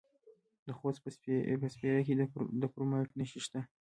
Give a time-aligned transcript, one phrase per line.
[0.67, 0.99] د خوست
[1.61, 2.13] په سپیره کې
[2.61, 3.59] د کرومایټ نښې شته.